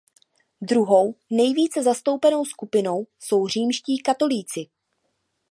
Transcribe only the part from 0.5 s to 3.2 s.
Druhou nejvíce zastoupeno skupinou